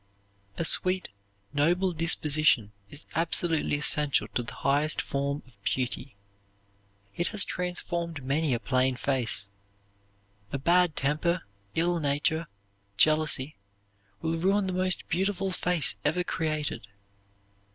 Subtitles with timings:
[0.57, 1.09] A sweet,
[1.53, 6.15] noble disposition is absolutely essential to the highest form of beauty.
[7.15, 9.51] It has transformed many a plain face.
[10.51, 11.43] A bad temper,
[11.75, 12.47] ill nature,
[12.97, 13.53] jealousy,
[14.23, 16.87] will ruin the most beautiful face ever created.